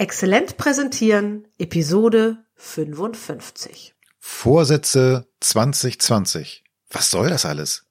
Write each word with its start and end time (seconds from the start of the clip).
Exzellent 0.00 0.56
präsentieren, 0.56 1.48
Episode 1.58 2.44
55. 2.54 3.96
Vorsätze 4.20 5.26
2020. 5.40 6.62
Was 6.92 7.10
soll 7.10 7.30
das 7.30 7.44
alles? 7.44 7.84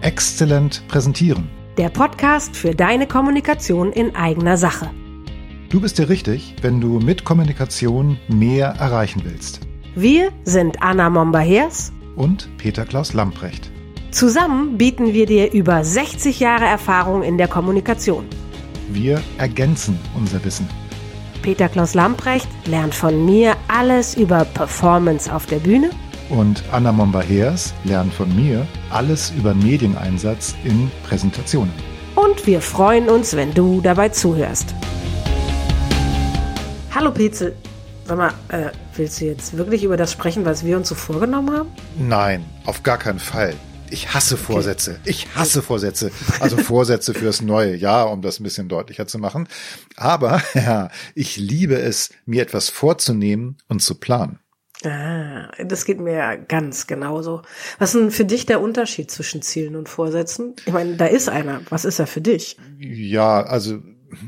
Exzellent 0.00 0.82
präsentieren. 0.88 1.48
Der 1.78 1.88
Podcast 1.88 2.56
für 2.56 2.74
deine 2.74 3.06
Kommunikation 3.06 3.92
in 3.92 4.16
eigener 4.16 4.56
Sache. 4.56 4.90
Du 5.68 5.80
bist 5.80 5.98
dir 5.98 6.08
richtig, 6.08 6.56
wenn 6.62 6.80
du 6.80 6.98
mit 6.98 7.24
Kommunikation 7.24 8.18
mehr 8.26 8.70
erreichen 8.70 9.22
willst. 9.24 9.60
Wir 9.94 10.32
sind 10.42 10.82
Anna 10.82 11.10
Momba-Hers 11.10 11.92
Und 12.16 12.48
Peter 12.58 12.84
Klaus 12.84 13.12
Lamprecht. 13.12 13.70
Zusammen 14.10 14.78
bieten 14.78 15.12
wir 15.12 15.26
dir 15.26 15.52
über 15.52 15.84
60 15.84 16.40
Jahre 16.40 16.64
Erfahrung 16.64 17.22
in 17.22 17.38
der 17.38 17.46
Kommunikation. 17.46 18.26
Wir 18.88 19.20
ergänzen 19.38 19.98
unser 20.14 20.44
Wissen. 20.44 20.68
Peter 21.42 21.68
Klaus 21.68 21.94
Lamprecht 21.94 22.48
lernt 22.66 22.94
von 22.94 23.24
mir 23.24 23.56
alles 23.68 24.16
über 24.16 24.44
Performance 24.44 25.32
auf 25.32 25.46
der 25.46 25.58
Bühne 25.58 25.90
Und 26.28 26.62
Anna 26.72 26.90
Momba-Heers 26.92 27.72
lernt 27.84 28.12
von 28.12 28.34
mir 28.34 28.66
alles 28.90 29.30
über 29.36 29.54
Medieneinsatz 29.54 30.54
in 30.64 30.90
Präsentationen. 31.08 31.72
und 32.16 32.46
wir 32.46 32.60
freuen 32.60 33.08
uns, 33.08 33.36
wenn 33.36 33.52
du 33.54 33.80
dabei 33.80 34.08
zuhörst. 34.08 34.74
Hallo 36.94 37.10
Petzel, 37.12 37.54
sag 38.06 38.16
mal, 38.16 38.32
äh, 38.48 38.70
willst 38.96 39.20
du 39.20 39.26
jetzt 39.26 39.56
wirklich 39.56 39.84
über 39.84 39.96
das 39.98 40.12
sprechen, 40.12 40.44
was 40.46 40.64
wir 40.64 40.76
uns 40.78 40.88
so 40.88 40.94
vorgenommen 40.94 41.54
haben? 41.56 41.68
Nein, 41.98 42.44
auf 42.64 42.82
gar 42.82 42.98
keinen 42.98 43.18
Fall. 43.18 43.52
Ich 43.90 44.14
hasse 44.14 44.36
Vorsätze. 44.36 45.00
Ich 45.04 45.34
hasse 45.34 45.62
Vorsätze. 45.62 46.10
Also 46.40 46.56
Vorsätze 46.56 47.14
fürs 47.14 47.40
neue 47.40 47.74
Jahr, 47.76 48.10
um 48.10 48.22
das 48.22 48.40
ein 48.40 48.44
bisschen 48.44 48.68
deutlicher 48.68 49.06
zu 49.06 49.18
machen. 49.18 49.48
Aber 49.96 50.42
ja, 50.54 50.90
ich 51.14 51.36
liebe 51.36 51.76
es, 51.76 52.10
mir 52.24 52.42
etwas 52.42 52.68
vorzunehmen 52.68 53.58
und 53.68 53.80
zu 53.80 53.94
planen. 53.94 54.40
Ah, 54.84 55.50
das 55.64 55.84
geht 55.84 56.00
mir 56.00 56.12
ja 56.12 56.34
ganz 56.36 56.86
genauso. 56.86 57.42
Was 57.78 57.94
ist 57.94 58.00
denn 58.00 58.10
für 58.10 58.24
dich 58.24 58.46
der 58.46 58.60
Unterschied 58.60 59.10
zwischen 59.10 59.40
Zielen 59.42 59.74
und 59.74 59.88
Vorsätzen? 59.88 60.54
Ich 60.66 60.72
meine, 60.72 60.96
da 60.96 61.06
ist 61.06 61.28
einer. 61.28 61.62
Was 61.70 61.84
ist 61.84 61.98
er 61.98 62.06
für 62.06 62.20
dich? 62.20 62.58
Ja, 62.78 63.42
also 63.42 63.78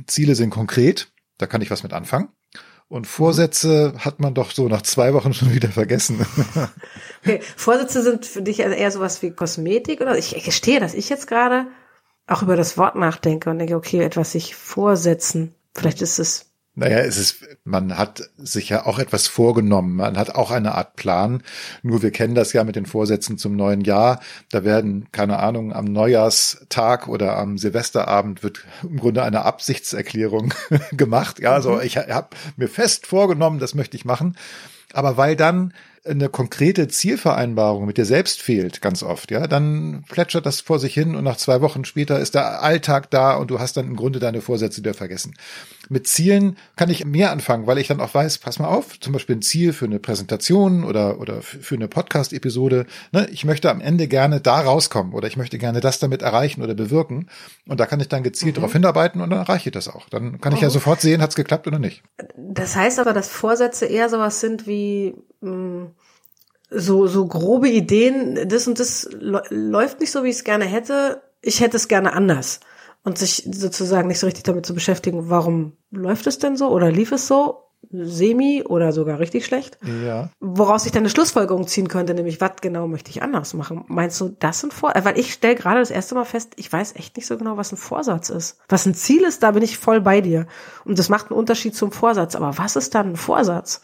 Ziele 0.07 0.35
sind 0.35 0.51
konkret, 0.51 1.13
da 1.37 1.47
kann 1.47 1.61
ich 1.61 1.71
was 1.71 1.83
mit 1.83 1.93
anfangen. 1.93 2.29
Und 2.89 3.07
Vorsätze 3.07 3.93
hat 3.99 4.19
man 4.19 4.33
doch 4.35 4.51
so 4.51 4.67
nach 4.67 4.81
zwei 4.83 5.13
Wochen 5.13 5.35
schon 5.35 5.53
wieder 5.53 5.69
vergessen. 5.69 6.25
Okay, 7.21 7.41
Vorsätze 7.57 8.01
sind 8.01 8.25
für 8.25 8.43
dich 8.43 8.63
also 8.65 8.77
eher 8.77 8.93
sowas 8.93 9.23
wie 9.23 9.33
Kosmetik 9.33 10.01
oder? 10.01 10.17
Ich 10.17 10.41
gestehe, 10.45 10.79
dass 10.79 10.95
ich 10.95 11.09
jetzt 11.09 11.27
gerade 11.27 11.67
auch 12.29 12.43
über 12.43 12.55
das 12.55 12.79
Wort 12.79 12.95
nachdenke 12.95 13.51
und 13.51 13.59
denke, 13.59 13.75
okay, 13.75 14.01
etwas 14.01 14.33
sich 14.33 14.55
vorsetzen. 14.55 15.53
Vielleicht 15.75 16.01
ist 16.01 16.21
es 16.21 16.48
Naja, 16.79 16.99
es 16.99 17.17
ist, 17.17 17.45
man 17.65 17.99
hat 17.99 18.31
sich 18.37 18.69
ja 18.69 18.87
auch 18.87 19.01
etwas 19.01 19.27
vorgenommen. 19.27 19.97
Man 19.97 20.17
hat 20.17 20.37
auch 20.37 20.53
eine 20.53 20.77
Art 20.77 20.95
Plan. 20.95 21.43
Nur 21.83 22.03
wir 22.03 22.13
kennen 22.13 22.37
das 22.37 22.53
ja 22.53 22.63
mit 22.63 22.77
den 22.77 22.87
Vorsätzen 22.87 23.37
zum 23.37 23.57
neuen 23.57 23.81
Jahr. 23.81 24.21
Da 24.53 24.63
werden, 24.63 25.09
keine 25.11 25.41
Ahnung, 25.41 25.73
am 25.73 25.87
Neujahrstag 25.87 27.09
oder 27.09 27.37
am 27.37 27.59
Silvesterabend 27.59 28.45
wird 28.45 28.65
im 28.85 29.01
Grunde 29.01 29.25
eine 29.25 29.45
Absichtserklärung 29.45 30.55
gemacht. 30.93 31.41
Ja, 31.41 31.53
also 31.53 31.81
ich 31.81 31.97
habe 31.97 32.29
mir 32.57 32.69
fest 32.69 33.09
vorgenommen, 33.09 33.59
das 33.59 33.75
möchte 33.75 33.97
ich 33.97 34.05
machen. 34.05 34.37
Aber 34.93 35.17
weil 35.17 35.35
dann 35.35 35.75
eine 36.05 36.29
konkrete 36.29 36.89
Zielvereinbarung 36.89 37.87
mit 37.87 37.99
dir 37.99 38.05
selbst 38.05 38.41
fehlt, 38.43 38.81
ganz 38.81 39.03
oft, 39.03 39.31
ja, 39.31 39.47
dann 39.47 40.05
plätschert 40.09 40.47
das 40.47 40.61
vor 40.61 40.79
sich 40.79 40.95
hin 40.95 41.15
und 41.15 41.25
nach 41.25 41.37
zwei 41.37 41.61
Wochen 41.61 41.85
später 41.85 42.19
ist 42.19 42.35
der 42.35 42.63
Alltag 42.63 43.11
da 43.11 43.37
und 43.37 43.51
du 43.51 43.59
hast 43.59 43.77
dann 43.77 43.87
im 43.87 43.97
Grunde 43.97 44.19
deine 44.19 44.41
Vorsätze 44.41 44.79
wieder 44.79 44.95
vergessen. 44.95 45.35
Mit 45.89 46.07
Zielen 46.07 46.57
kann 46.77 46.91
ich 46.91 47.05
mehr 47.05 47.33
anfangen, 47.33 47.67
weil 47.67 47.79
ich 47.79 47.89
dann 47.89 48.01
auch 48.01 48.13
weiß, 48.13 48.39
pass 48.39 48.59
mal 48.59 48.69
auf, 48.69 49.01
zum 49.01 49.13
Beispiel 49.15 49.37
ein 49.37 49.43
Ziel 49.43 49.73
für 49.73 49.87
eine 49.87 49.99
Präsentation 49.99 50.85
oder, 50.85 51.19
oder 51.19 51.41
für 51.41 51.75
eine 51.75 51.89
Podcast-Episode. 51.89 52.87
Ne, 53.13 53.27
ich 53.33 53.45
möchte 53.45 53.71
am 53.71 53.81
Ende 53.81 54.07
gerne 54.07 54.41
da 54.41 54.61
rauskommen 54.61 55.15
oder 55.15 55.29
ich 55.29 55.39
möchte 55.39 55.59
gerne 55.59 55.81
das 55.81 55.99
damit 55.99 56.21
erreichen 56.23 56.63
oder 56.63 56.75
bewirken. 56.75 57.29
Und 57.67 57.81
da 57.81 57.87
kann 57.87 58.01
ich 58.01 58.09
dann 58.09 58.23
gezielt 58.23 58.59
darauf 58.59 58.73
hinarbeiten 58.73 59.23
und 59.23 59.31
dann 59.31 59.39
erreiche 59.39 59.71
ich 59.71 59.73
das 59.73 59.89
auch. 59.89 60.09
Dann 60.11 60.41
kann 60.41 60.53
ich 60.53 60.61
ja 60.61 60.69
sofort 60.69 61.01
sehen, 61.01 61.23
hat 61.23 61.31
es 61.31 61.37
geklappt 61.37 61.67
oder 61.67 61.79
nicht. 61.79 62.03
Das 62.37 62.77
heißt 62.77 62.99
aber, 62.99 63.15
dass 63.15 63.31
Vorsätze 63.31 63.87
eher 63.87 64.11
sowas 64.11 64.41
sind 64.41 64.67
wie 64.67 65.15
mh, 65.41 65.89
so 66.71 67.07
so 67.07 67.27
grobe 67.27 67.69
Ideen. 67.69 68.49
Das 68.49 68.67
und 68.69 68.79
das 68.79 69.09
lä- 69.11 69.43
läuft 69.51 70.01
nicht 70.01 70.13
so, 70.13 70.25
wie 70.25 70.29
ich 70.31 70.37
es 70.37 70.45
gerne 70.45 70.65
hätte. 70.67 71.23
Ich 71.41 71.61
hätte 71.61 71.77
es 71.77 71.89
gerne 71.89 72.13
anders 72.13 72.61
und 73.05 73.17
sich 73.19 73.49
sozusagen 73.53 74.09
nicht 74.09 74.19
so 74.19 74.27
richtig 74.27 74.45
damit 74.45 74.67
zu 74.67 74.75
beschäftigen, 74.75 75.31
warum 75.31 75.73
läuft 75.91 76.27
es 76.27 76.39
denn 76.39 76.57
so 76.57 76.69
oder 76.69 76.91
lief 76.91 77.13
es 77.13 77.27
so 77.29 77.63
semi 77.91 78.65
oder 78.65 78.93
sogar 78.93 79.21
richtig 79.21 79.47
schlecht. 79.47 79.79
Ja. 80.05 80.31
Woraus 80.41 80.85
ich 80.85 80.91
dann 80.93 81.03
eine 81.03 81.11
Schlussfolgerung 81.11 81.67
ziehen 81.69 81.87
könnte, 81.89 82.13
nämlich 82.13 82.41
was 82.41 82.57
genau 82.61 82.89
möchte 82.89 83.11
ich 83.11 83.23
anders 83.23 83.55
machen? 83.55 83.85
Meinst 83.87 84.21
du, 84.21 84.31
das 84.41 84.61
sind 84.61 84.75
Vor? 84.75 84.95
äh, 84.97 85.05
Weil 85.05 85.17
ich 85.19 85.33
stelle 85.33 85.55
gerade 85.55 85.79
das 85.79 85.93
erste 85.93 86.17
Mal 86.17 86.25
fest, 86.25 86.53
ich 86.57 86.71
weiß 86.71 86.97
echt 86.97 87.17
nicht 87.17 87.27
so 87.27 87.39
genau, 87.39 87.57
was 87.57 87.73
ein 87.73 87.77
Vorsatz 87.77 88.31
ist. 88.31 88.59
Was 88.69 88.85
ein 88.85 88.95
Ziel 88.95 89.23
ist, 89.23 89.45
da 89.45 89.53
bin 89.53 89.63
ich 89.63 89.79
voll 89.79 90.01
bei 90.01 90.21
dir. 90.21 90.49
Und 90.85 90.99
das 90.99 91.09
macht 91.09 91.31
einen 91.31 91.39
Unterschied 91.39 91.77
zum 91.77 91.93
Vorsatz. 91.93 92.35
Aber 92.35 92.59
was 92.59 92.75
ist 92.75 92.95
dann 92.97 93.11
ein 93.11 93.17
Vorsatz? 93.17 93.81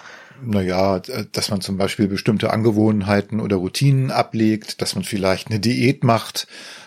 Naja, 0.47 1.01
dass 1.33 1.51
man 1.51 1.61
zum 1.61 1.77
Beispiel 1.77 2.09
bestimmte 2.09 2.53
Angewohnheiten 2.53 3.41
oder 3.41 3.57
Routinen 3.57 4.11
ablegt, 4.11 4.81
dass 4.83 4.95
man 4.95 5.05
vielleicht 5.05 5.49
eine 5.49 5.61
Diät 5.61 6.05
macht 6.05 6.47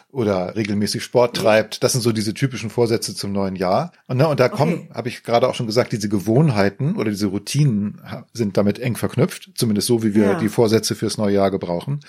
oder 0.10 0.56
regelmäßig 0.56 1.04
Sport 1.04 1.36
treibt. 1.36 1.84
Das 1.84 1.92
sind 1.92 2.02
so 2.02 2.12
diese 2.12 2.34
typischen 2.34 2.70
Vorsätze 2.70 3.14
zum 3.14 3.34
neuen 3.34 3.56
Jahr. 3.56 3.92
Und, 4.08 4.18
ne, 4.18 4.28
und 4.28 4.40
da 4.40 4.50
kommen, 4.50 4.90
habe 4.94 5.10
ich 5.10 5.24
gerade 5.24 5.48
auch 5.48 5.56
schon 5.56 5.68
gesagt, 5.68 5.92
diese 5.92 6.10
Gewohnheiten 6.10 6.96
oder 6.96 7.12
diese 7.12 7.28
Routinen 7.28 8.02
sind 8.34 8.58
damit 8.58 8.80
eng 8.80 8.96
verknüpft, 8.96 9.52
zumindest 9.56 9.88
so, 9.88 10.04
wie 10.04 10.16
wir 10.16 10.24
Ja. 10.24 10.40
die 10.40 10.50
Vorsätze 10.50 10.96
fürs 10.96 11.18
neue 11.18 11.36
Jahr 11.36 11.52
gebrauchen. 11.52 12.00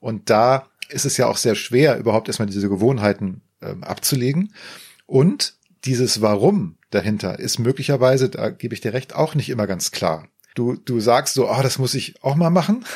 Und 0.00 0.30
da 0.30 0.66
ist 0.88 1.04
es 1.06 1.16
ja 1.16 1.26
auch 1.26 1.36
sehr 1.36 1.54
schwer, 1.54 1.96
überhaupt 1.98 2.28
erstmal 2.28 2.46
diese 2.46 2.68
Gewohnheiten 2.68 3.40
ähm, 3.62 3.84
abzulegen. 3.84 4.52
Und 5.06 5.54
dieses 5.84 6.20
Warum 6.20 6.76
dahinter 6.90 7.38
ist 7.38 7.58
möglicherweise, 7.58 8.28
da 8.28 8.50
gebe 8.50 8.74
ich 8.74 8.80
dir 8.80 8.92
recht, 8.92 9.14
auch 9.14 9.34
nicht 9.34 9.48
immer 9.48 9.66
ganz 9.66 9.90
klar. 9.90 10.26
Du, 10.54 10.74
du 10.76 11.00
sagst 11.00 11.34
so, 11.34 11.50
oh, 11.50 11.62
das 11.62 11.78
muss 11.78 11.94
ich 11.94 12.14
auch 12.22 12.36
mal 12.36 12.50
machen. 12.50 12.84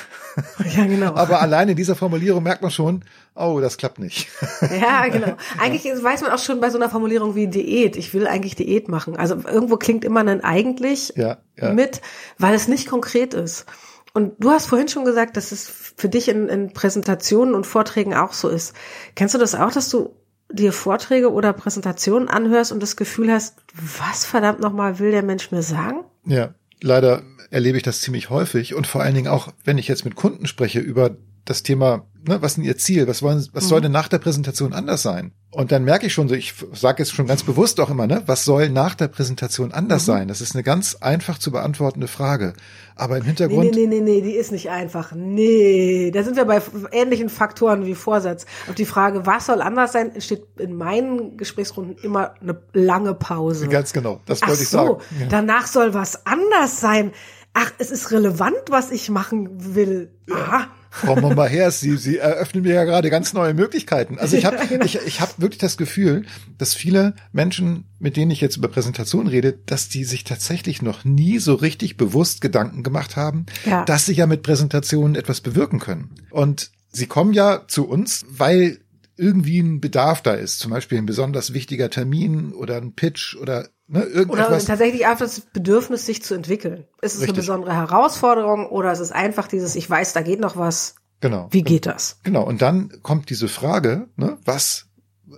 Ja, 0.77 0.87
genau. 0.87 1.17
Aber 1.17 1.41
allein 1.41 1.69
in 1.69 1.75
dieser 1.77 1.97
Formulierung 1.97 2.45
merkt 2.45 2.63
man 2.63 2.71
schon, 2.71 3.05
oh, 3.35 3.59
das 3.61 3.77
klappt 3.77 3.99
nicht. 3.99 4.29
ja, 4.81 5.09
genau. 5.09 5.37
Eigentlich 5.61 5.85
ist- 5.85 6.05
weiß 6.05 6.21
man 6.21 6.31
auch 6.31 6.39
schon 6.39 6.61
bei 6.61 6.71
so 6.71 6.79
einer 6.79 6.89
Formulierung 6.89 7.35
wie 7.35 7.49
Diät. 7.49 7.97
Ich 7.97 8.15
will 8.15 8.29
eigentlich 8.29 8.55
Diät 8.55 8.89
machen. 8.89 9.17
Also 9.17 9.35
irgendwo 9.35 9.77
klingt 9.79 10.05
immer 10.05 10.21
ein 10.21 10.45
eigentlich 10.45 11.13
Ja, 11.17 11.39
ja. 11.57 11.73
mit, 11.73 12.03
weil 12.39 12.55
es 12.55 12.69
nicht 12.69 12.89
konkret 12.89 13.35
ist. 13.35 13.67
Und 14.15 14.35
du 14.39 14.51
hast 14.51 14.67
vorhin 14.67 14.87
schon 14.87 15.05
gesagt, 15.05 15.37
dass 15.37 15.51
es 15.51 15.69
für 15.97 16.09
dich 16.09 16.29
in, 16.29 16.49
in 16.49 16.73
Präsentationen 16.73 17.55
und 17.57 17.67
Vorträgen 17.67 18.15
auch 18.15 18.33
so 18.33 18.49
ist. 18.49 18.75
Kennst 19.17 19.35
du 19.35 19.39
das 19.39 19.57
auch, 19.57 19.73
dass 19.73 19.89
du 19.89 20.15
dir 20.53 20.73
Vorträge 20.73 21.33
oder 21.33 21.53
Präsentationen 21.53 22.29
anhörst 22.29 22.71
und 22.71 22.81
das 22.81 22.95
Gefühl 22.97 23.33
hast, 23.33 23.57
was 23.99 24.25
verdammt 24.25 24.61
nochmal 24.61 25.01
will 25.01 25.11
der 25.11 25.25
Mensch 25.25 25.51
mir 25.51 25.63
sagen? 25.63 26.05
Ja, 26.25 26.55
leider 26.81 27.23
erlebe 27.51 27.77
ich 27.77 27.83
das 27.83 28.01
ziemlich 28.01 28.31
häufig. 28.31 28.75
Und 28.75 28.87
vor 28.87 29.03
allen 29.03 29.15
Dingen 29.15 29.29
auch, 29.29 29.53
wenn 29.65 29.79
ich 29.79 29.89
jetzt 29.89 30.05
mit 30.05 30.17
Kunden 30.17 30.47
spreche 30.47 30.81
über 30.81 31.17
das 31.45 31.63
Thema, 31.63 32.07
ne, 32.27 32.43
was 32.43 32.53
ist 32.53 32.57
denn 32.57 32.65
ihr 32.65 32.77
Ziel? 32.77 33.07
Was 33.07 33.23
wollen, 33.23 33.47
was 33.53 33.69
soll 33.69 33.81
denn 33.81 33.93
nach 33.93 34.09
der 34.09 34.19
Präsentation 34.19 34.73
anders 34.73 35.03
sein? 35.03 35.33
Und 35.51 35.73
dann 35.73 35.85
merke 35.85 36.07
ich 36.07 36.13
schon 36.13 36.29
so, 36.29 36.35
ich 36.35 36.55
sage 36.75 37.03
jetzt 37.03 37.15
schon 37.15 37.27
ganz 37.27 37.43
bewusst 37.43 37.81
auch 37.81 37.89
immer, 37.89 38.07
ne, 38.07 38.23
was 38.27 38.45
soll 38.45 38.69
nach 38.69 38.95
der 38.95 39.09
Präsentation 39.09 39.73
anders 39.73 40.05
sein? 40.05 40.29
Das 40.29 40.41
ist 40.41 40.55
eine 40.55 40.63
ganz 40.63 40.97
einfach 40.97 41.39
zu 41.39 41.51
beantwortende 41.51 42.07
Frage. 42.07 42.53
Aber 42.97 43.17
im 43.17 43.25
Hintergrund, 43.25 43.75
nee, 43.75 43.87
nee, 43.87 43.87
nee, 43.87 44.01
nee, 44.01 44.21
die 44.21 44.33
ist 44.33 44.53
nicht 44.53 44.71
einfach. 44.71 45.13
Nee, 45.13 46.11
da 46.13 46.23
sind 46.23 46.37
wir 46.37 46.45
bei 46.45 46.61
ähnlichen 46.93 47.29
Faktoren 47.29 47.87
wie 47.87 47.95
Vorsatz. 47.95 48.45
Auf 48.69 48.75
die 48.75 48.85
Frage, 48.85 49.25
was 49.25 49.47
soll 49.47 49.63
anders 49.63 49.93
sein, 49.93 50.13
entsteht 50.13 50.45
in 50.59 50.75
meinen 50.77 51.37
Gesprächsrunden 51.37 51.97
immer 52.03 52.35
eine 52.41 52.61
lange 52.73 53.15
Pause. 53.15 53.69
ganz 53.69 53.93
genau, 53.93 54.21
das 54.27 54.43
Ach 54.43 54.49
wollte 54.49 54.63
ich 54.63 54.69
so, 54.69 54.77
sagen. 54.77 55.29
Danach 55.31 55.67
soll 55.67 55.95
was 55.95 56.27
anders 56.27 56.81
sein. 56.81 57.13
Ach, 57.61 57.73
es 57.79 57.91
ist 57.91 58.13
relevant, 58.13 58.55
was 58.69 58.93
ich 58.93 59.11
machen 59.11 59.75
will. 59.75 60.13
Ah, 60.31 60.67
Frau 60.91 61.17
Momba-Hers, 61.17 61.81
Sie, 61.81 61.97
Sie 61.97 62.19
eröffnen 62.19 62.63
mir 62.63 62.75
ja 62.75 62.85
gerade 62.85 63.11
ganz 63.11 63.33
neue 63.33 63.53
Möglichkeiten. 63.53 64.17
Also 64.17 64.37
ich 64.37 64.45
habe 64.47 64.59
genau. 64.69 64.85
ich, 64.85 65.01
ich 65.05 65.21
hab 65.21 65.41
wirklich 65.41 65.59
das 65.59 65.77
Gefühl, 65.77 66.25
dass 66.57 66.75
viele 66.75 67.15
Menschen, 67.33 67.85
mit 67.99 68.17
denen 68.17 68.31
ich 68.31 68.41
jetzt 68.41 68.57
über 68.59 68.69
Präsentationen 68.69 69.27
rede, 69.27 69.59
dass 69.67 69.89
die 69.89 70.05
sich 70.05 70.23
tatsächlich 70.23 70.83
noch 70.83 71.05
nie 71.05 71.41
so 71.41 71.55
richtig 71.55 71.97
bewusst 71.97 72.41
Gedanken 72.41 72.85
gemacht 72.85 73.17
haben, 73.17 73.47
Ja. 73.65 73.85
dass 73.85 74.07
sie 74.07 74.15
ja 74.15 74.29
mit 74.29 74.45
Präsentationen 74.45 75.17
etwas 75.17 75.41
bewirken 75.41 75.81
können. 75.81 76.15
Und 76.31 76.71
sie 76.93 77.07
kommen 77.07 77.33
ja 77.33 77.65
zu 77.67 77.89
uns, 77.89 78.25
weil 78.31 78.79
irgendwie 79.17 79.59
ein 79.59 79.81
Bedarf 79.81 80.23
da 80.23 80.35
ist, 80.35 80.61
zum 80.61 80.71
Beispiel 80.71 80.99
ein 80.99 81.07
besonders 81.07 81.53
wichtiger 81.53 81.91
Termin 81.91 82.53
oder 82.53 82.77
ein 82.77 82.93
Pitch 82.95 83.35
oder 83.35 83.69
ne, 83.89 84.27
Oder 84.29 84.49
tatsächlich 84.59 85.07
auch 85.07 85.19
das 85.19 85.41
Bedürfnis, 85.41 86.07
sich 86.07 86.23
zu 86.23 86.35
entwickeln. 86.35 86.85
Ist 87.03 87.15
es 87.15 87.19
eine 87.19 87.29
Richtig. 87.29 87.37
besondere 87.37 87.75
Herausforderung 87.75 88.67
oder 88.67 88.93
ist 88.93 89.01
es 89.01 89.13
einfach 89.13 89.49
dieses, 89.49 89.75
ich 89.75 89.89
weiß, 89.89 90.13
da 90.13 90.23
geht 90.23 90.41
noch 90.41 90.57
was. 90.57 90.95
genau. 91.21 91.49
Wie 91.51 91.63
geht 91.63 91.87
das? 91.87 92.21
Genau, 92.23 92.45
und 92.45 92.63
dann 92.63 93.03
kommt 93.03 93.31
diese 93.31 93.49
Frage, 93.49 94.09
ne, 94.17 94.39
was 94.45 94.89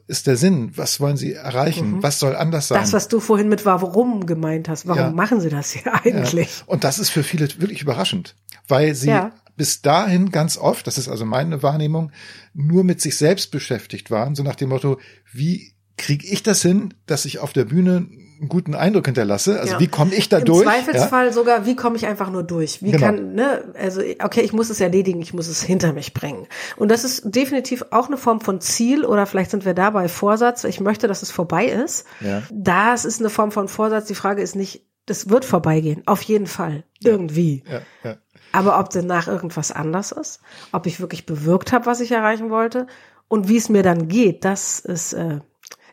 ist 0.06 0.26
der 0.26 0.36
Sinn? 0.36 0.72
Was 0.76 1.00
wollen 1.00 1.16
Sie 1.16 1.32
erreichen? 1.32 1.96
Mhm. 1.96 2.02
Was 2.02 2.18
soll 2.18 2.36
anders 2.36 2.68
sein? 2.68 2.80
Das, 2.80 2.92
was 2.92 3.08
du 3.08 3.20
vorhin 3.20 3.48
mit 3.48 3.64
warum 3.66 4.26
gemeint 4.26 4.68
hast. 4.68 4.86
Warum 4.86 5.02
ja. 5.02 5.10
machen 5.10 5.40
Sie 5.40 5.48
das 5.48 5.70
hier 5.72 5.92
eigentlich? 6.04 6.58
Ja. 6.60 6.64
Und 6.66 6.84
das 6.84 6.98
ist 6.98 7.10
für 7.10 7.22
viele 7.22 7.48
wirklich 7.60 7.82
überraschend, 7.82 8.36
weil 8.68 8.94
sie 8.94 9.08
ja. 9.08 9.32
bis 9.56 9.82
dahin 9.82 10.30
ganz 10.30 10.56
oft, 10.56 10.86
das 10.86 10.98
ist 10.98 11.08
also 11.08 11.24
meine 11.24 11.62
Wahrnehmung, 11.62 12.12
nur 12.54 12.84
mit 12.84 13.00
sich 13.00 13.16
selbst 13.16 13.50
beschäftigt 13.50 14.10
waren, 14.10 14.34
so 14.34 14.42
nach 14.42 14.56
dem 14.56 14.68
Motto, 14.68 14.98
wie 15.32 15.72
kriege 15.96 16.26
ich 16.26 16.42
das 16.42 16.62
hin, 16.62 16.94
dass 17.06 17.24
ich 17.24 17.38
auf 17.38 17.52
der 17.52 17.64
Bühne 17.64 18.06
einen 18.40 18.48
guten 18.48 18.74
Eindruck 18.74 19.06
hinterlasse? 19.06 19.60
Also 19.60 19.74
ja. 19.74 19.80
wie 19.80 19.88
komme 19.88 20.14
ich 20.14 20.28
da 20.28 20.38
Im 20.38 20.44
durch? 20.46 20.62
Im 20.62 20.68
Zweifelsfall 20.68 21.26
ja? 21.26 21.32
sogar, 21.32 21.66
wie 21.66 21.76
komme 21.76 21.96
ich 21.96 22.06
einfach 22.06 22.30
nur 22.30 22.42
durch? 22.42 22.82
Wie 22.82 22.90
genau. 22.90 23.06
kann, 23.06 23.34
ne, 23.34 23.64
also 23.78 24.00
okay, 24.22 24.40
ich 24.40 24.52
muss 24.52 24.70
es 24.70 24.80
erledigen, 24.80 25.20
ich 25.20 25.34
muss 25.34 25.48
es 25.48 25.62
hinter 25.62 25.92
mich 25.92 26.14
bringen. 26.14 26.46
Und 26.76 26.90
das 26.90 27.04
ist 27.04 27.34
definitiv 27.34 27.84
auch 27.90 28.06
eine 28.06 28.16
Form 28.16 28.40
von 28.40 28.60
Ziel 28.60 29.04
oder 29.04 29.26
vielleicht 29.26 29.50
sind 29.50 29.64
wir 29.64 29.74
da 29.74 29.90
bei 29.90 30.08
Vorsatz. 30.08 30.64
Ich 30.64 30.80
möchte, 30.80 31.06
dass 31.06 31.22
es 31.22 31.30
vorbei 31.30 31.66
ist. 31.66 32.06
Ja. 32.20 32.42
Das 32.50 33.04
ist 33.04 33.20
eine 33.20 33.30
Form 33.30 33.52
von 33.52 33.68
Vorsatz. 33.68 34.06
Die 34.06 34.14
Frage 34.14 34.42
ist 34.42 34.56
nicht, 34.56 34.86
das 35.06 35.28
wird 35.28 35.44
vorbeigehen, 35.44 36.02
auf 36.06 36.22
jeden 36.22 36.46
Fall, 36.46 36.84
irgendwie. 37.02 37.64
Ja. 37.70 37.80
Ja. 38.04 38.16
Aber 38.52 38.78
ob 38.78 38.90
danach 38.90 39.28
irgendwas 39.28 39.70
anders 39.70 40.12
ist, 40.12 40.40
ob 40.72 40.86
ich 40.86 41.00
wirklich 41.00 41.26
bewirkt 41.26 41.72
habe, 41.72 41.86
was 41.86 42.00
ich 42.00 42.10
erreichen 42.10 42.50
wollte 42.50 42.86
und 43.28 43.48
wie 43.48 43.56
es 43.56 43.68
mir 43.68 43.82
dann 43.82 44.08
geht, 44.08 44.44
das 44.44 44.80
ist 44.80 45.12
äh, 45.12 45.40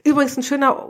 Übrigens 0.07 0.37
ein 0.37 0.43
schöner, 0.43 0.87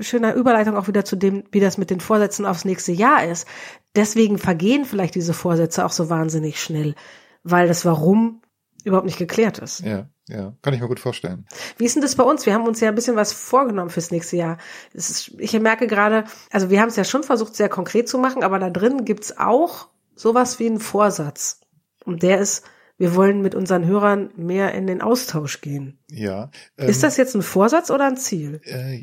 schöner 0.00 0.32
Überleitung 0.34 0.74
auch 0.76 0.88
wieder 0.88 1.04
zu 1.04 1.16
dem, 1.16 1.44
wie 1.52 1.60
das 1.60 1.76
mit 1.76 1.90
den 1.90 2.00
Vorsätzen 2.00 2.46
aufs 2.46 2.64
nächste 2.64 2.92
Jahr 2.92 3.26
ist. 3.26 3.46
Deswegen 3.94 4.38
vergehen 4.38 4.86
vielleicht 4.86 5.14
diese 5.14 5.34
Vorsätze 5.34 5.84
auch 5.84 5.92
so 5.92 6.08
wahnsinnig 6.08 6.62
schnell, 6.62 6.94
weil 7.42 7.68
das 7.68 7.84
Warum 7.84 8.40
überhaupt 8.82 9.04
nicht 9.04 9.18
geklärt 9.18 9.58
ist. 9.58 9.80
Ja, 9.80 10.08
ja, 10.28 10.54
kann 10.62 10.72
ich 10.72 10.80
mir 10.80 10.88
gut 10.88 10.98
vorstellen. 10.98 11.46
Wie 11.76 11.84
ist 11.84 11.94
denn 11.94 12.00
das 12.00 12.16
bei 12.16 12.24
uns? 12.24 12.46
Wir 12.46 12.54
haben 12.54 12.66
uns 12.66 12.80
ja 12.80 12.88
ein 12.88 12.94
bisschen 12.94 13.16
was 13.16 13.34
vorgenommen 13.34 13.90
fürs 13.90 14.10
nächste 14.10 14.38
Jahr. 14.38 14.56
Ist, 14.94 15.34
ich 15.38 15.58
merke 15.60 15.86
gerade, 15.86 16.24
also 16.50 16.70
wir 16.70 16.80
haben 16.80 16.88
es 16.88 16.96
ja 16.96 17.04
schon 17.04 17.22
versucht, 17.22 17.54
sehr 17.54 17.68
konkret 17.68 18.08
zu 18.08 18.16
machen, 18.16 18.42
aber 18.42 18.58
da 18.58 18.70
drin 18.70 19.04
gibt's 19.04 19.36
auch 19.36 19.88
sowas 20.14 20.58
wie 20.58 20.66
einen 20.66 20.80
Vorsatz. 20.80 21.60
Und 22.06 22.22
der 22.22 22.38
ist, 22.38 22.64
wir 23.04 23.14
wollen 23.14 23.42
mit 23.42 23.54
unseren 23.54 23.84
Hörern 23.84 24.30
mehr 24.34 24.72
in 24.72 24.86
den 24.86 25.02
Austausch 25.02 25.60
gehen. 25.60 25.98
Ja. 26.10 26.50
Ähm, 26.78 26.88
ist 26.88 27.02
das 27.02 27.18
jetzt 27.18 27.34
ein 27.34 27.42
Vorsatz 27.42 27.90
oder 27.90 28.06
ein 28.06 28.16
Ziel? 28.16 28.62
Äh, 28.64 29.02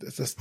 das, 0.00 0.16
das, 0.16 0.36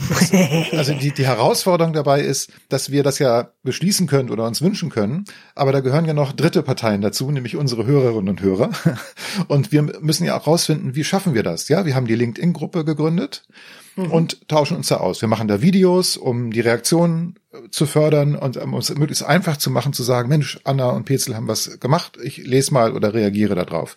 also 0.73 0.93
die, 0.93 1.11
die 1.11 1.25
Herausforderung 1.25 1.93
dabei 1.93 2.19
ist, 2.19 2.51
dass 2.67 2.91
wir 2.91 3.03
das 3.03 3.19
ja 3.19 3.53
beschließen 3.63 4.07
können 4.07 4.29
oder 4.29 4.45
uns 4.45 4.61
wünschen 4.61 4.89
können, 4.89 5.23
aber 5.55 5.71
da 5.71 5.79
gehören 5.79 6.03
ja 6.03 6.13
noch 6.13 6.33
dritte 6.33 6.63
Parteien 6.63 6.99
dazu, 6.99 7.31
nämlich 7.31 7.55
unsere 7.55 7.85
Hörerinnen 7.85 8.27
und 8.27 8.41
Hörer. 8.41 8.71
Und 9.47 9.71
wir 9.71 9.83
müssen 9.83 10.25
ja 10.25 10.37
auch 10.37 10.47
rausfinden, 10.47 10.95
wie 10.95 11.05
schaffen 11.05 11.33
wir 11.33 11.43
das? 11.43 11.69
Ja, 11.69 11.85
wir 11.85 11.95
haben 11.95 12.07
die 12.07 12.15
LinkedIn-Gruppe 12.15 12.83
gegründet 12.83 13.47
mhm. 13.95 14.11
und 14.11 14.47
tauschen 14.49 14.75
uns 14.75 14.87
da 14.87 14.97
aus. 14.97 15.21
Wir 15.21 15.29
machen 15.29 15.47
da 15.47 15.61
Videos, 15.61 16.17
um 16.17 16.51
die 16.51 16.59
Reaktionen 16.59 17.35
zu 17.71 17.85
fördern 17.85 18.35
und 18.35 18.57
um 18.57 18.73
uns 18.73 18.93
möglichst 18.95 19.23
einfach 19.23 19.57
zu 19.57 19.69
machen, 19.69 19.93
zu 19.93 20.03
sagen, 20.03 20.29
Mensch, 20.29 20.59
Anna 20.63 20.89
und 20.89 21.05
Petzel 21.05 21.35
haben 21.35 21.47
was 21.47 21.79
gemacht, 21.79 22.17
ich 22.21 22.37
lese 22.37 22.73
mal 22.73 22.93
oder 22.93 23.13
reagiere 23.13 23.55
darauf. 23.55 23.95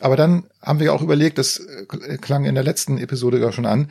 Aber 0.00 0.16
dann 0.16 0.44
haben 0.62 0.80
wir 0.80 0.94
auch 0.94 1.02
überlegt, 1.02 1.38
das 1.38 1.58
äh, 1.58 2.16
klang 2.18 2.44
in 2.44 2.54
der 2.54 2.64
letzten 2.64 2.98
Episode 2.98 3.38
ja 3.38 3.52
schon 3.52 3.66
an, 3.66 3.90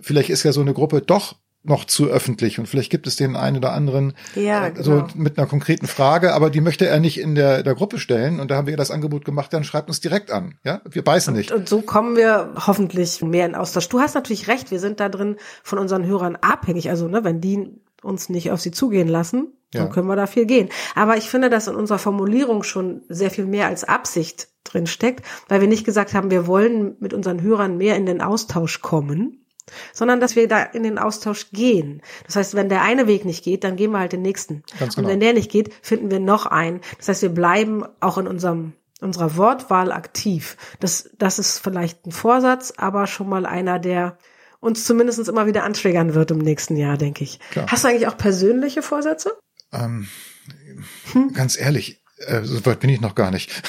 vielleicht 0.00 0.30
ist 0.30 0.42
ja 0.42 0.52
so 0.52 0.60
eine 0.60 0.74
Gruppe 0.74 1.00
doch 1.00 1.36
noch 1.64 1.86
zu 1.86 2.08
öffentlich 2.08 2.58
und 2.58 2.66
vielleicht 2.66 2.90
gibt 2.90 3.06
es 3.06 3.16
den 3.16 3.36
einen 3.36 3.56
oder 3.56 3.72
anderen 3.72 4.12
ja, 4.34 4.68
genau. 4.68 4.82
so 4.82 5.06
mit 5.14 5.38
einer 5.38 5.46
konkreten 5.46 5.86
Frage, 5.86 6.34
aber 6.34 6.50
die 6.50 6.60
möchte 6.60 6.86
er 6.86 7.00
nicht 7.00 7.18
in 7.18 7.34
der, 7.34 7.62
der 7.62 7.74
Gruppe 7.74 7.98
stellen 7.98 8.38
und 8.38 8.50
da 8.50 8.56
haben 8.56 8.66
wir 8.66 8.76
das 8.76 8.90
Angebot 8.90 9.24
gemacht, 9.24 9.52
dann 9.52 9.64
schreibt 9.64 9.88
uns 9.88 10.00
direkt 10.00 10.30
an, 10.30 10.56
ja, 10.62 10.82
wir 10.88 11.02
beißen 11.02 11.32
und, 11.32 11.38
nicht. 11.38 11.52
Und 11.52 11.66
so 11.66 11.80
kommen 11.80 12.16
wir 12.16 12.52
hoffentlich 12.54 13.22
mehr 13.22 13.46
in 13.46 13.54
Austausch. 13.54 13.88
Du 13.88 14.00
hast 14.00 14.14
natürlich 14.14 14.46
recht, 14.46 14.70
wir 14.70 14.78
sind 14.78 15.00
da 15.00 15.08
drin 15.08 15.36
von 15.62 15.78
unseren 15.78 16.04
Hörern 16.04 16.36
abhängig, 16.36 16.90
also 16.90 17.08
ne, 17.08 17.24
wenn 17.24 17.40
die 17.40 17.70
uns 18.04 18.28
nicht 18.28 18.50
auf 18.50 18.60
sie 18.60 18.70
zugehen 18.70 19.08
lassen, 19.08 19.52
dann 19.72 19.86
ja. 19.86 19.90
können 19.90 20.06
wir 20.06 20.16
da 20.16 20.26
viel 20.26 20.46
gehen. 20.46 20.68
Aber 20.94 21.16
ich 21.16 21.28
finde, 21.28 21.50
dass 21.50 21.68
in 21.68 21.74
unserer 21.74 21.98
Formulierung 21.98 22.62
schon 22.62 23.02
sehr 23.08 23.30
viel 23.30 23.46
mehr 23.46 23.66
als 23.66 23.84
Absicht 23.84 24.48
drin 24.64 24.86
steckt, 24.86 25.24
weil 25.48 25.60
wir 25.60 25.68
nicht 25.68 25.84
gesagt 25.84 26.14
haben, 26.14 26.30
wir 26.30 26.46
wollen 26.46 26.96
mit 27.00 27.12
unseren 27.12 27.42
Hörern 27.42 27.76
mehr 27.76 27.96
in 27.96 28.06
den 28.06 28.20
Austausch 28.20 28.80
kommen, 28.80 29.44
sondern 29.92 30.20
dass 30.20 30.36
wir 30.36 30.48
da 30.48 30.62
in 30.62 30.82
den 30.82 30.98
Austausch 30.98 31.50
gehen. 31.50 32.02
Das 32.26 32.36
heißt, 32.36 32.54
wenn 32.54 32.68
der 32.68 32.82
eine 32.82 33.06
Weg 33.06 33.24
nicht 33.24 33.44
geht, 33.44 33.64
dann 33.64 33.76
gehen 33.76 33.92
wir 33.92 33.98
halt 33.98 34.12
den 34.12 34.22
nächsten. 34.22 34.62
Ganz 34.78 34.96
genau. 34.96 35.06
Und 35.06 35.12
wenn 35.12 35.20
der 35.20 35.32
nicht 35.32 35.50
geht, 35.50 35.72
finden 35.82 36.10
wir 36.10 36.20
noch 36.20 36.46
einen. 36.46 36.80
Das 36.98 37.08
heißt, 37.08 37.22
wir 37.22 37.30
bleiben 37.30 37.84
auch 38.00 38.18
in 38.18 38.26
unserem 38.26 38.74
unserer 39.00 39.36
Wortwahl 39.36 39.92
aktiv. 39.92 40.56
Das, 40.80 41.10
das 41.18 41.38
ist 41.38 41.58
vielleicht 41.58 42.06
ein 42.06 42.12
Vorsatz, 42.12 42.72
aber 42.76 43.06
schon 43.06 43.28
mal 43.28 43.44
einer, 43.44 43.78
der 43.78 44.16
uns 44.64 44.84
zumindest 44.84 45.28
immer 45.28 45.46
wieder 45.46 45.62
antriggern 45.62 46.14
wird 46.14 46.30
im 46.30 46.38
nächsten 46.38 46.76
Jahr, 46.76 46.96
denke 46.96 47.22
ich. 47.22 47.38
Klar. 47.50 47.66
Hast 47.68 47.84
du 47.84 47.88
eigentlich 47.88 48.08
auch 48.08 48.16
persönliche 48.16 48.82
Vorsätze? 48.82 49.32
Ähm, 49.72 50.08
hm? 51.12 51.32
Ganz 51.34 51.58
ehrlich, 51.58 52.02
äh, 52.18 52.42
so 52.42 52.64
weit 52.66 52.80
bin 52.80 52.90
ich 52.90 53.00
noch 53.00 53.14
gar 53.14 53.30
nicht. 53.30 53.50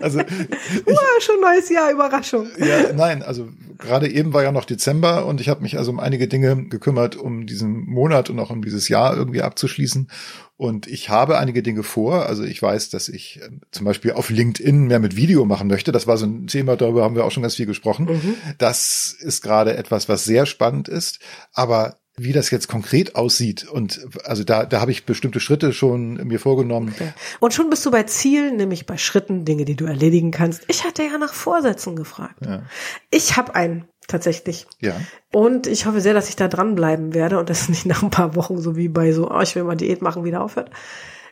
also 0.00 0.20
ich, 0.20 0.86
Uah, 0.86 1.20
schon 1.20 1.40
neues 1.40 1.68
Jahr, 1.68 1.90
Überraschung. 1.90 2.48
Ja, 2.58 2.92
nein, 2.92 3.22
also 3.22 3.48
gerade 3.78 4.08
eben 4.08 4.32
war 4.32 4.42
ja 4.42 4.52
noch 4.52 4.64
Dezember 4.64 5.26
und 5.26 5.40
ich 5.40 5.48
habe 5.48 5.62
mich 5.62 5.76
also 5.78 5.90
um 5.90 6.00
einige 6.00 6.28
Dinge 6.28 6.68
gekümmert, 6.68 7.16
um 7.16 7.46
diesen 7.46 7.86
Monat 7.86 8.30
und 8.30 8.38
auch 8.38 8.50
um 8.50 8.62
dieses 8.62 8.88
Jahr 8.88 9.16
irgendwie 9.16 9.42
abzuschließen. 9.42 10.08
Und 10.56 10.86
ich 10.86 11.10
habe 11.10 11.38
einige 11.38 11.62
Dinge 11.62 11.82
vor. 11.82 12.26
Also 12.26 12.42
ich 12.44 12.62
weiß, 12.62 12.88
dass 12.88 13.10
ich 13.10 13.42
äh, 13.42 13.50
zum 13.70 13.84
Beispiel 13.84 14.12
auf 14.12 14.30
LinkedIn 14.30 14.86
mehr 14.86 15.00
mit 15.00 15.14
Video 15.14 15.44
machen 15.44 15.68
möchte. 15.68 15.92
Das 15.92 16.06
war 16.06 16.16
so 16.16 16.24
ein 16.24 16.46
Thema, 16.46 16.76
darüber 16.76 17.04
haben 17.04 17.14
wir 17.14 17.26
auch 17.26 17.30
schon 17.30 17.42
ganz 17.42 17.56
viel 17.56 17.66
gesprochen. 17.66 18.06
Mhm. 18.06 18.34
Das 18.56 19.14
ist 19.18 19.42
gerade 19.42 19.76
etwas, 19.76 20.08
was 20.08 20.24
sehr 20.24 20.46
spannend 20.46 20.88
ist. 20.88 21.18
Aber 21.52 21.98
wie 22.18 22.32
das 22.32 22.50
jetzt 22.50 22.68
konkret 22.68 23.14
aussieht. 23.14 23.68
Und 23.68 24.06
also 24.24 24.42
da, 24.42 24.64
da 24.64 24.80
habe 24.80 24.90
ich 24.90 25.04
bestimmte 25.04 25.40
Schritte 25.40 25.72
schon 25.72 26.14
mir 26.26 26.40
vorgenommen. 26.40 26.92
Okay. 26.94 27.12
Und 27.40 27.52
schon 27.52 27.68
bist 27.68 27.84
du 27.84 27.90
bei 27.90 28.04
Zielen, 28.04 28.56
nämlich 28.56 28.86
bei 28.86 28.96
Schritten, 28.96 29.44
Dinge, 29.44 29.64
die 29.64 29.76
du 29.76 29.84
erledigen 29.84 30.30
kannst. 30.30 30.62
Ich 30.68 30.84
hatte 30.84 31.02
ja 31.02 31.18
nach 31.18 31.34
Vorsätzen 31.34 31.94
gefragt. 31.94 32.44
Ja. 32.44 32.62
Ich 33.10 33.36
habe 33.36 33.54
einen 33.54 33.86
tatsächlich. 34.08 34.66
Ja. 34.80 34.94
Und 35.32 35.66
ich 35.66 35.84
hoffe 35.84 36.00
sehr, 36.00 36.14
dass 36.14 36.28
ich 36.28 36.36
da 36.36 36.48
dranbleiben 36.48 37.12
werde 37.12 37.38
und 37.38 37.50
das 37.50 37.68
nicht 37.70 37.86
nach 37.86 38.02
ein 38.02 38.10
paar 38.10 38.34
Wochen 38.34 38.58
so 38.58 38.76
wie 38.76 38.88
bei 38.88 39.12
so, 39.12 39.30
oh, 39.30 39.40
ich 39.40 39.54
will 39.54 39.64
mal 39.64 39.76
Diät 39.76 40.00
machen, 40.00 40.24
wieder 40.24 40.42
aufhört. 40.42 40.70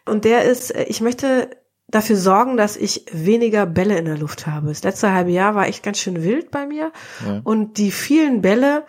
Und 0.05 0.25
der 0.25 0.45
ist, 0.45 0.71
ich 0.71 1.01
möchte 1.01 1.49
dafür 1.89 2.17
sorgen, 2.17 2.57
dass 2.57 2.77
ich 2.77 3.07
weniger 3.13 3.67
Bälle 3.67 3.97
in 3.99 4.05
der 4.05 4.19
Luft 4.19 4.47
habe. 4.47 4.69
Das 4.69 4.83
letzte 4.83 5.13
halbe 5.13 5.31
Jahr 5.31 5.55
war 5.55 5.67
echt 5.67 5.83
ganz 5.83 5.99
schön 5.99 6.23
wild 6.23 6.51
bei 6.51 6.67
mir. 6.67 6.93
Ja. 7.25 7.41
Und 7.45 7.79
die 7.79 7.91
vielen 7.91 8.43
Bälle, 8.43 8.85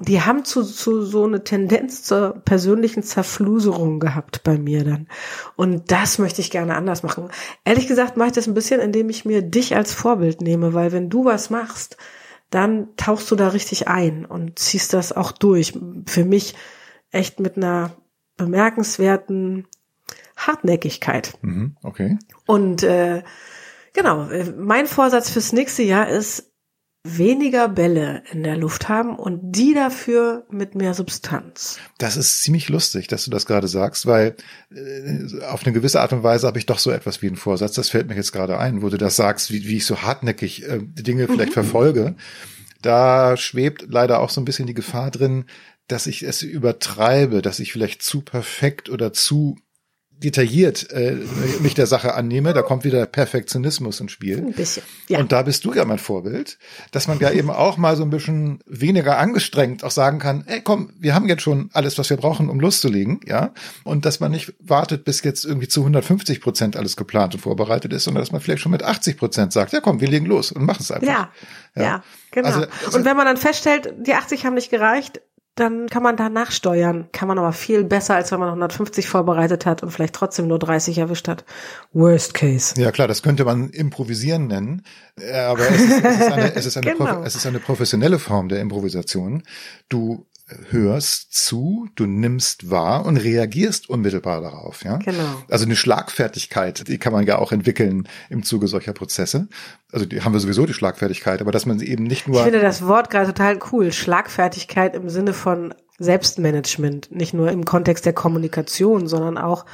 die 0.00 0.20
haben 0.20 0.44
zu, 0.44 0.64
zu 0.64 1.02
so 1.02 1.24
eine 1.24 1.44
Tendenz 1.44 2.02
zur 2.02 2.42
persönlichen 2.44 3.04
Zerfluserung 3.04 4.00
gehabt 4.00 4.42
bei 4.42 4.58
mir 4.58 4.84
dann. 4.84 5.08
Und 5.54 5.92
das 5.92 6.18
möchte 6.18 6.40
ich 6.40 6.50
gerne 6.50 6.74
anders 6.74 7.04
machen. 7.04 7.28
Ehrlich 7.64 7.86
gesagt 7.86 8.16
mache 8.16 8.28
ich 8.28 8.34
das 8.34 8.48
ein 8.48 8.54
bisschen, 8.54 8.80
indem 8.80 9.08
ich 9.08 9.24
mir 9.24 9.42
dich 9.42 9.76
als 9.76 9.94
Vorbild 9.94 10.40
nehme, 10.40 10.74
weil 10.74 10.90
wenn 10.90 11.10
du 11.10 11.24
was 11.24 11.48
machst, 11.48 11.96
dann 12.50 12.88
tauchst 12.96 13.30
du 13.30 13.36
da 13.36 13.48
richtig 13.48 13.86
ein 13.86 14.24
und 14.24 14.58
ziehst 14.58 14.92
das 14.92 15.12
auch 15.12 15.30
durch. 15.30 15.78
Für 16.06 16.24
mich 16.24 16.56
echt 17.10 17.38
mit 17.38 17.56
einer 17.56 17.96
bemerkenswerten 18.36 19.68
Hartnäckigkeit. 20.36 21.38
Mhm, 21.42 21.76
okay. 21.82 22.18
Und 22.46 22.82
äh, 22.82 23.22
genau, 23.92 24.28
mein 24.56 24.88
Vorsatz 24.88 25.30
fürs 25.30 25.52
nächste 25.52 25.84
Jahr 25.84 26.08
ist, 26.08 26.53
weniger 27.06 27.68
Bälle 27.68 28.22
in 28.32 28.42
der 28.42 28.56
Luft 28.56 28.88
haben 28.88 29.16
und 29.16 29.52
die 29.52 29.74
dafür 29.74 30.46
mit 30.50 30.74
mehr 30.74 30.94
Substanz. 30.94 31.78
Das 31.98 32.16
ist 32.16 32.42
ziemlich 32.42 32.70
lustig, 32.70 33.08
dass 33.08 33.24
du 33.26 33.30
das 33.30 33.44
gerade 33.44 33.68
sagst, 33.68 34.06
weil 34.06 34.34
äh, 34.74 35.44
auf 35.44 35.64
eine 35.64 35.74
gewisse 35.74 36.00
Art 36.00 36.14
und 36.14 36.22
Weise 36.22 36.46
habe 36.46 36.58
ich 36.58 36.64
doch 36.64 36.78
so 36.78 36.90
etwas 36.90 37.20
wie 37.20 37.26
einen 37.26 37.36
Vorsatz. 37.36 37.74
Das 37.74 37.90
fällt 37.90 38.08
mir 38.08 38.16
jetzt 38.16 38.32
gerade 38.32 38.58
ein, 38.58 38.80
wo 38.80 38.88
du 38.88 38.96
das 38.96 39.16
sagst, 39.16 39.52
wie, 39.52 39.68
wie 39.68 39.76
ich 39.76 39.86
so 39.86 40.00
hartnäckig 40.00 40.66
äh, 40.66 40.80
Dinge 40.82 41.28
vielleicht 41.28 41.50
mhm. 41.50 41.54
verfolge. 41.54 42.16
Da 42.80 43.36
schwebt 43.36 43.84
leider 43.88 44.20
auch 44.20 44.30
so 44.30 44.40
ein 44.40 44.46
bisschen 44.46 44.66
die 44.66 44.74
Gefahr 44.74 45.10
drin, 45.10 45.44
dass 45.88 46.06
ich 46.06 46.22
es 46.22 46.42
übertreibe, 46.42 47.42
dass 47.42 47.60
ich 47.60 47.72
vielleicht 47.72 48.02
zu 48.02 48.22
perfekt 48.22 48.88
oder 48.88 49.12
zu 49.12 49.56
detailliert 50.24 50.90
äh, 50.90 51.16
mich 51.60 51.74
der 51.74 51.86
Sache 51.86 52.14
annehme, 52.14 52.54
da 52.54 52.62
kommt 52.62 52.84
wieder 52.84 53.04
Perfektionismus 53.06 54.00
ins 54.00 54.12
Spiel. 54.12 54.38
Ein 54.38 54.52
bisschen. 54.52 54.82
Ja. 55.08 55.18
Und 55.18 55.32
da 55.32 55.42
bist 55.42 55.64
du 55.64 55.74
ja 55.74 55.84
mein 55.84 55.98
Vorbild, 55.98 56.58
dass 56.92 57.06
man 57.06 57.18
ja 57.18 57.30
eben 57.30 57.50
auch 57.50 57.76
mal 57.76 57.96
so 57.96 58.02
ein 58.02 58.10
bisschen 58.10 58.60
weniger 58.66 59.18
angestrengt 59.18 59.84
auch 59.84 59.90
sagen 59.90 60.18
kann, 60.18 60.44
ey 60.46 60.62
komm, 60.62 60.90
wir 60.98 61.14
haben 61.14 61.28
jetzt 61.28 61.42
schon 61.42 61.68
alles, 61.72 61.98
was 61.98 62.08
wir 62.10 62.16
brauchen, 62.16 62.48
um 62.48 62.58
loszulegen, 62.58 63.20
ja. 63.26 63.52
Und 63.84 64.06
dass 64.06 64.20
man 64.20 64.30
nicht 64.30 64.54
wartet, 64.60 65.04
bis 65.04 65.22
jetzt 65.22 65.44
irgendwie 65.44 65.68
zu 65.68 65.80
150 65.80 66.40
Prozent 66.40 66.76
alles 66.76 66.96
geplant 66.96 67.34
und 67.34 67.40
vorbereitet 67.40 67.92
ist, 67.92 68.04
sondern 68.04 68.22
dass 68.22 68.32
man 68.32 68.40
vielleicht 68.40 68.62
schon 68.62 68.72
mit 68.72 68.82
80 68.82 69.18
Prozent 69.18 69.52
sagt, 69.52 69.72
ja 69.72 69.80
komm, 69.80 70.00
wir 70.00 70.08
legen 70.08 70.26
los 70.26 70.52
und 70.52 70.64
machen 70.64 70.80
es 70.80 70.90
einfach. 70.90 71.06
Ja, 71.06 71.30
ja, 71.76 71.82
ja 71.82 72.04
genau. 72.30 72.48
Also, 72.48 72.60
also, 72.84 72.98
und 72.98 73.04
wenn 73.04 73.16
man 73.16 73.26
dann 73.26 73.36
feststellt, 73.36 73.92
die 73.98 74.14
80 74.14 74.46
haben 74.46 74.54
nicht 74.54 74.70
gereicht, 74.70 75.20
dann 75.54 75.88
kann 75.88 76.02
man 76.02 76.16
da 76.16 76.28
nachsteuern. 76.28 77.08
Kann 77.12 77.28
man 77.28 77.38
aber 77.38 77.52
viel 77.52 77.84
besser, 77.84 78.16
als 78.16 78.32
wenn 78.32 78.40
man 78.40 78.48
150 78.48 79.08
vorbereitet 79.08 79.66
hat 79.66 79.82
und 79.82 79.90
vielleicht 79.90 80.14
trotzdem 80.14 80.48
nur 80.48 80.58
30 80.58 80.98
erwischt 80.98 81.28
hat. 81.28 81.44
Worst 81.92 82.34
case. 82.34 82.74
Ja 82.80 82.90
klar, 82.90 83.06
das 83.06 83.22
könnte 83.22 83.44
man 83.44 83.70
improvisieren 83.70 84.48
nennen, 84.48 84.82
äh, 85.16 85.32
aber 85.32 85.68
es 85.70 85.80
ist, 85.80 86.04
es 86.04 86.20
ist, 86.20 86.32
eine, 86.32 86.54
es 86.54 86.66
ist, 86.66 86.76
eine, 86.76 86.94
Genau. 86.96 87.22
es 87.22 87.34
ist 87.36 87.46
eine 87.46 87.60
professionelle 87.60 88.18
Form 88.18 88.48
der 88.48 88.60
Improvisation. 88.60 89.42
Du 89.88 90.26
hörst 90.70 91.32
zu, 91.34 91.88
du 91.94 92.06
nimmst 92.06 92.70
wahr 92.70 93.04
und 93.06 93.16
reagierst 93.16 93.88
unmittelbar 93.88 94.40
darauf. 94.40 94.84
Ja? 94.84 94.96
Genau. 94.98 95.42
Also 95.48 95.64
eine 95.64 95.76
Schlagfertigkeit, 95.76 96.88
die 96.88 96.98
kann 96.98 97.12
man 97.12 97.26
ja 97.26 97.38
auch 97.38 97.52
entwickeln 97.52 98.08
im 98.30 98.42
Zuge 98.42 98.66
solcher 98.68 98.92
Prozesse. 98.92 99.48
Also 99.92 100.06
die 100.06 100.22
haben 100.22 100.32
wir 100.32 100.40
sowieso 100.40 100.66
die 100.66 100.74
Schlagfertigkeit, 100.74 101.40
aber 101.40 101.52
dass 101.52 101.66
man 101.66 101.78
sie 101.78 101.88
eben 101.88 102.04
nicht 102.04 102.22
Ich 102.22 102.26
nur 102.26 102.42
finde 102.42 102.60
das 102.60 102.86
Wort 102.86 103.10
gerade 103.10 103.26
total 103.28 103.58
cool. 103.72 103.92
Schlagfertigkeit 103.92 104.94
im 104.94 105.08
Sinne 105.08 105.32
von 105.32 105.74
Selbstmanagement. 105.98 107.14
Nicht 107.14 107.34
nur 107.34 107.50
im 107.50 107.64
Kontext 107.64 108.06
der 108.06 108.12
Kommunikation, 108.12 109.06
sondern 109.06 109.38
auch 109.38 109.64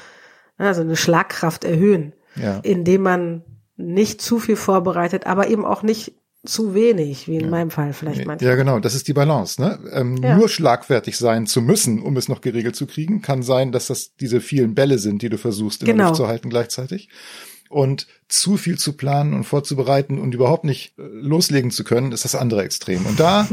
also 0.59 0.83
eine 0.83 0.97
Schlagkraft 0.97 1.65
erhöhen, 1.65 2.13
Ja. 2.37 2.61
indem 2.63 3.03
man 3.03 3.45
nicht 3.77 4.21
zu 4.21 4.39
viel 4.39 4.57
vorbereitet, 4.57 5.27
aber 5.27 5.49
eben 5.49 5.65
auch 5.65 5.83
nicht 5.83 6.13
zu 6.45 6.75
wenig, 6.75 7.29
wie 7.29 7.37
in 7.37 7.51
meinem 7.51 7.71
Fall 7.71 7.93
vielleicht 7.93 8.25
manchmal. 8.27 8.49
Ja, 8.51 8.55
genau, 8.57 8.79
das 8.79 8.95
ist 8.95 9.09
die 9.09 9.13
Balance. 9.13 9.61
Ne? 9.61 9.79
Ähm, 9.93 10.17
Ja. 10.23 10.37
Nur 10.37 10.49
schlagfertig 10.49 11.17
sein 11.19 11.47
zu 11.47 11.61
müssen, 11.61 12.01
um 12.03 12.17
es 12.17 12.29
noch 12.29 12.41
geregelt 12.41 12.77
zu 12.77 12.87
kriegen, 12.87 13.21
kann 13.21 13.43
sein, 13.43 13.73
dass 13.73 13.89
das 13.89 14.15
diese 14.17 14.41
vielen 14.41 14.75
Bälle 14.75 14.99
sind, 14.99 15.21
die 15.23 15.29
du 15.29 15.37
versuchst 15.39 15.83
in 15.83 15.87
der 15.87 15.95
Genau. 15.95 16.09
Luft 16.09 16.17
zu 16.17 16.29
halten 16.29 16.49
gleichzeitig. 16.51 17.09
Und 17.69 18.09
zu 18.27 18.57
viel 18.57 18.79
zu 18.79 18.95
planen 18.95 19.33
und 19.33 19.45
vorzubereiten 19.45 20.19
und 20.19 20.35
überhaupt 20.35 20.65
nicht 20.65 20.99
äh, 20.99 21.03
loslegen 21.03 21.71
zu 21.71 21.85
können, 21.85 22.11
ist 22.11 22.25
das 22.25 22.35
andere 22.35 22.65
Extrem. 22.65 23.07
Und 23.07 23.21
da 23.21 23.47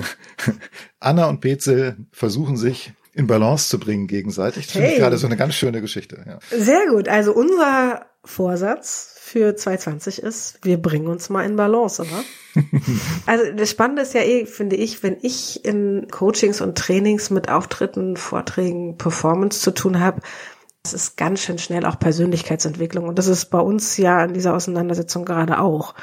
Anna 1.00 1.26
und 1.26 1.40
Petzel 1.40 1.96
versuchen 2.12 2.56
sich 2.56 2.92
in 3.14 3.26
Balance 3.26 3.68
zu 3.68 3.78
bringen 3.78 4.06
gegenseitig. 4.06 4.66
Das 4.66 4.72
finde 4.72 4.88
ich 4.88 4.92
Hey. 4.94 5.00
gerade 5.00 5.18
so 5.18 5.26
eine 5.26 5.36
ganz 5.36 5.54
schöne 5.54 5.80
Geschichte. 5.80 6.22
Ja. 6.26 6.38
Sehr 6.56 6.86
gut. 6.90 7.08
Also 7.08 7.32
unser 7.34 8.06
Vorsatz 8.24 9.11
für 9.32 9.56
2020 9.56 10.22
ist, 10.22 10.58
wir 10.62 10.76
bringen 10.76 11.06
uns 11.06 11.30
mal 11.30 11.44
in 11.46 11.56
Balance, 11.56 12.02
oder? 12.02 12.22
also 13.26 13.44
das 13.56 13.70
Spannende 13.70 14.02
ist 14.02 14.12
ja 14.12 14.20
eh, 14.20 14.44
finde 14.44 14.76
ich, 14.76 15.02
wenn 15.02 15.16
ich 15.22 15.64
in 15.64 16.06
Coachings 16.10 16.60
und 16.60 16.76
Trainings 16.76 17.30
mit 17.30 17.48
Auftritten, 17.48 18.18
Vorträgen, 18.18 18.98
Performance 18.98 19.60
zu 19.60 19.70
tun 19.70 20.00
habe, 20.00 20.20
das 20.82 20.92
ist 20.92 21.16
ganz 21.16 21.40
schön 21.40 21.58
schnell 21.58 21.86
auch 21.86 21.98
Persönlichkeitsentwicklung. 21.98 23.08
Und 23.08 23.18
das 23.18 23.26
ist 23.26 23.46
bei 23.46 23.60
uns 23.60 23.96
ja 23.96 24.22
in 24.22 24.34
dieser 24.34 24.54
Auseinandersetzung 24.54 25.24
gerade 25.24 25.60
auch. 25.60 25.94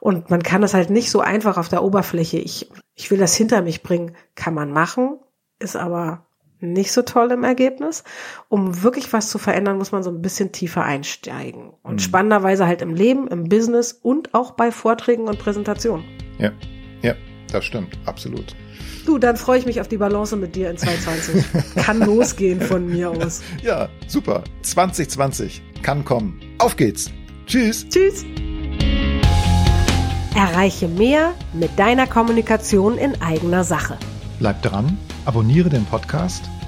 Und 0.00 0.28
man 0.28 0.42
kann 0.42 0.60
das 0.60 0.74
halt 0.74 0.90
nicht 0.90 1.10
so 1.10 1.20
einfach 1.20 1.56
auf 1.56 1.70
der 1.70 1.82
Oberfläche. 1.82 2.38
Ich, 2.38 2.70
ich 2.94 3.10
will 3.10 3.18
das 3.18 3.34
hinter 3.34 3.62
mich 3.62 3.82
bringen. 3.82 4.14
Kann 4.34 4.52
man 4.52 4.72
machen, 4.72 5.18
ist 5.58 5.76
aber 5.76 6.26
nicht 6.72 6.92
so 6.92 7.02
toll 7.02 7.30
im 7.30 7.44
Ergebnis. 7.44 8.04
Um 8.48 8.82
wirklich 8.82 9.12
was 9.12 9.28
zu 9.28 9.38
verändern, 9.38 9.78
muss 9.78 9.92
man 9.92 10.02
so 10.02 10.10
ein 10.10 10.22
bisschen 10.22 10.52
tiefer 10.52 10.82
einsteigen. 10.84 11.72
Und 11.82 12.02
spannenderweise 12.02 12.66
halt 12.66 12.82
im 12.82 12.94
Leben, 12.94 13.28
im 13.28 13.48
Business 13.48 13.92
und 13.92 14.34
auch 14.34 14.52
bei 14.52 14.70
Vorträgen 14.72 15.28
und 15.28 15.38
Präsentationen. 15.38 16.04
ja, 16.38 16.52
ja, 17.02 17.14
das 17.52 17.64
stimmt, 17.64 17.98
absolut. 18.06 18.56
Du, 19.04 19.18
dann 19.18 19.36
freue 19.36 19.58
ich 19.58 19.66
mich 19.66 19.80
auf 19.80 19.88
die 19.88 19.98
Balance 19.98 20.34
mit 20.36 20.56
dir 20.56 20.70
in 20.70 20.78
2020. 20.78 21.74
Kann 21.84 22.00
losgehen 22.00 22.60
von 22.60 22.86
mir 22.88 23.10
aus. 23.10 23.42
Ja, 23.62 23.88
super. 24.06 24.42
2020 24.62 25.62
kann 25.82 26.04
kommen. 26.04 26.40
Auf 26.58 26.76
geht's. 26.76 27.10
Tschüss. 27.46 27.86
Tschüss. 27.90 28.24
Erreiche 30.34 30.88
mehr 30.88 31.34
mit 31.52 31.78
deiner 31.78 32.06
Kommunikation 32.06 32.96
in 32.98 33.20
eigener 33.20 33.62
Sache. 33.64 33.98
Bleib 34.38 34.62
dran, 34.62 34.98
abonniere 35.26 35.68
den 35.68 35.84
Podcast 35.84 36.42